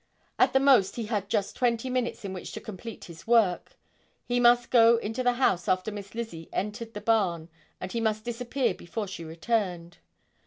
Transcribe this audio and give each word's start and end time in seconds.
At 0.39 0.53
the 0.53 0.59
most 0.59 0.95
he 0.95 1.03
had 1.05 1.29
just 1.29 1.55
twenty 1.55 1.87
minutes 1.87 2.25
in 2.25 2.33
which 2.33 2.53
to 2.53 2.59
complete 2.59 3.03
his 3.05 3.27
work. 3.27 3.77
He 4.25 4.39
must 4.39 4.71
go 4.71 4.97
into 4.97 5.21
the 5.21 5.33
house 5.33 5.67
after 5.67 5.91
Miss 5.91 6.15
Lizzie 6.15 6.49
entered 6.51 6.95
the 6.95 7.01
barn 7.01 7.49
and 7.79 7.91
he 7.91 8.01
must 8.01 8.23
disappear 8.25 8.73
before 8.73 9.05
she 9.07 9.23
returned. 9.23 9.99